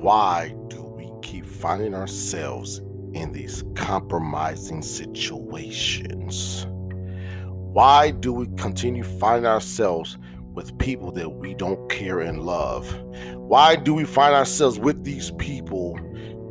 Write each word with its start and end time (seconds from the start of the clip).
Why 0.00 0.54
do 0.68 0.80
we 0.80 1.10
keep 1.22 1.44
finding 1.44 1.92
ourselves 1.92 2.78
in 3.14 3.32
these 3.32 3.64
compromising 3.74 4.80
situations? 4.80 6.68
Why 7.48 8.12
do 8.12 8.32
we 8.32 8.46
continue 8.56 9.02
finding 9.02 9.50
ourselves 9.50 10.16
with 10.54 10.78
people 10.78 11.10
that 11.12 11.28
we 11.28 11.52
don't 11.52 11.90
care 11.90 12.20
and 12.20 12.42
love? 12.42 12.88
Why 13.34 13.74
do 13.74 13.92
we 13.92 14.04
find 14.04 14.36
ourselves 14.36 14.78
with 14.78 15.02
these 15.02 15.32
people 15.32 15.98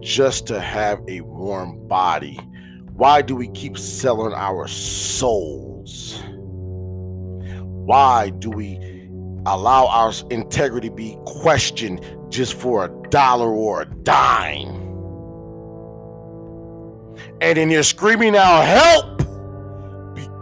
just 0.02 0.45
to 0.48 0.59
have 0.59 1.00
a 1.07 1.21
warm 1.21 1.87
body? 1.87 2.37
Why 2.95 3.21
do 3.21 3.34
we 3.34 3.48
keep 3.51 3.78
selling 3.78 4.34
our 4.34 4.68
souls? 4.68 6.21
Why 7.86 8.32
do 8.39 8.50
we 8.50 8.78
allow 9.45 9.87
our 9.87 10.11
integrity 10.29 10.89
be 10.89 11.18
questioned 11.25 12.01
just 12.29 12.54
for 12.54 12.84
a 12.84 12.89
dollar 13.10 13.50
or 13.54 13.82
a 13.82 13.86
dime? 13.86 14.75
And 17.42 17.57
then 17.57 17.70
you're 17.70 17.84
screaming 17.84 18.36
out, 18.36 18.64
help! 18.64 19.18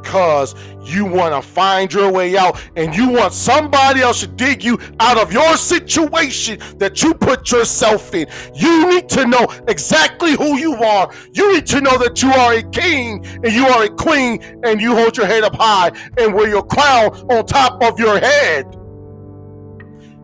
because 0.06 0.56
you 0.82 1.04
want 1.04 1.34
to 1.34 1.42
find 1.42 1.92
your 1.92 2.12
way 2.12 2.38
out 2.38 2.62
and 2.76 2.96
you 2.96 3.10
want 3.10 3.34
somebody 3.34 4.02
else 4.02 4.22
to 4.22 4.28
dig 4.28 4.64
you 4.64 4.80
out 5.00 5.18
of 5.18 5.34
your 5.34 5.58
situation 5.58 6.60
that 6.78 7.02
you 7.02 7.14
put 7.14 7.52
yourself 7.52 8.14
in. 8.14 8.28
You 8.54 8.88
need 8.90 9.10
to 9.10 9.26
know 9.26 9.48
exactly 9.68 10.34
who 10.34 10.58
you 10.58 10.76
are. 10.76 11.12
You 11.34 11.54
need 11.54 11.66
to 11.68 11.82
know 11.82 11.98
that 11.98 12.22
you 12.22 12.30
are 12.32 12.54
a 12.54 12.64
king 12.64 13.26
and 13.26 13.52
you 13.52 13.66
are 13.66 13.84
a 13.84 13.90
queen 13.90 14.42
and 14.64 14.80
you 14.80 14.96
hold 14.96 15.18
your 15.18 15.26
head 15.26 15.44
up 15.44 15.56
high 15.56 15.92
and 16.18 16.34
wear 16.34 16.48
your 16.48 16.64
crown 16.64 17.10
on 17.32 17.46
top 17.46 17.84
of 17.84 18.00
your 18.00 18.20
head. 18.20 18.66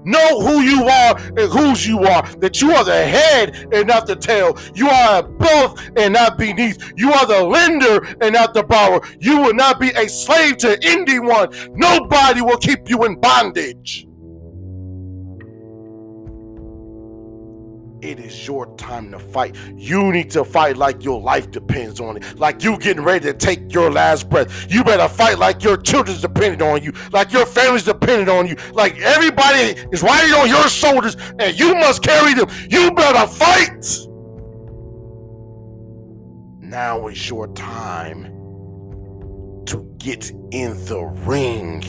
Know 0.03 0.41
who 0.41 0.61
you 0.61 0.85
are 0.85 1.17
and 1.17 1.51
whose 1.51 1.87
you 1.87 1.99
are. 1.99 2.23
That 2.37 2.61
you 2.61 2.71
are 2.71 2.83
the 2.83 3.05
head 3.05 3.69
and 3.73 3.87
not 3.87 4.07
the 4.07 4.15
tail. 4.15 4.57
You 4.73 4.89
are 4.89 5.19
above 5.19 5.79
and 5.95 6.13
not 6.13 6.37
beneath. 6.37 6.93
You 6.95 7.13
are 7.13 7.25
the 7.25 7.43
lender 7.43 8.05
and 8.21 8.33
not 8.33 8.53
the 8.53 8.63
borrower. 8.63 9.01
You 9.19 9.39
will 9.41 9.53
not 9.53 9.79
be 9.79 9.89
a 9.89 10.07
slave 10.07 10.57
to 10.57 10.79
anyone. 10.83 11.49
Nobody 11.73 12.41
will 12.41 12.57
keep 12.57 12.89
you 12.89 13.03
in 13.05 13.19
bondage. 13.19 14.07
It 18.01 18.19
is 18.19 18.47
your 18.47 18.75
time 18.77 19.11
to 19.11 19.19
fight. 19.19 19.55
You 19.75 20.11
need 20.11 20.31
to 20.31 20.43
fight 20.43 20.75
like 20.75 21.03
your 21.03 21.21
life 21.21 21.51
depends 21.51 21.99
on 21.99 22.17
it. 22.17 22.39
Like 22.39 22.63
you 22.63 22.77
getting 22.79 23.03
ready 23.03 23.27
to 23.27 23.33
take 23.33 23.71
your 23.71 23.91
last 23.91 24.27
breath. 24.27 24.71
You 24.71 24.83
better 24.83 25.07
fight 25.07 25.37
like 25.37 25.63
your 25.63 25.77
children's 25.77 26.21
dependent 26.21 26.63
on 26.63 26.81
you. 26.81 26.93
Like 27.11 27.31
your 27.31 27.45
family's 27.45 27.83
dependent 27.83 28.29
on 28.29 28.47
you. 28.47 28.55
Like 28.73 28.97
everybody 28.99 29.79
is 29.91 30.01
riding 30.01 30.33
on 30.33 30.49
your 30.49 30.67
shoulders 30.67 31.15
and 31.37 31.57
you 31.57 31.75
must 31.75 32.01
carry 32.01 32.33
them. 32.33 32.49
You 32.69 32.91
better 32.91 33.27
fight. 33.27 33.85
Now 36.59 37.07
is 37.07 37.29
your 37.29 37.53
time 37.53 38.23
to 39.67 39.95
get 39.99 40.31
in 40.51 40.83
the 40.85 41.03
ring 41.25 41.83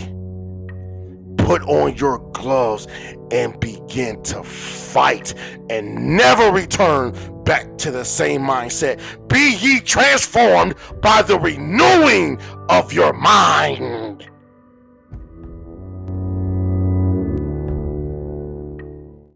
put 1.53 1.69
on 1.69 1.95
your 1.97 2.19
gloves 2.33 2.89
and 3.31 3.61
begin 3.61 4.23
to 4.23 4.43
fight 4.43 5.35
and 5.69 6.17
never 6.17 6.51
return 6.51 7.13
back 7.45 7.77
to 7.77 7.91
the 7.91 8.03
same 8.03 8.41
mindset. 8.41 8.99
Be 9.29 9.55
ye 9.61 9.79
transformed 9.81 10.75
by 11.03 11.21
the 11.21 11.39
renewing 11.39 12.41
of 12.71 12.91
your 12.91 13.13
mind. 13.13 14.32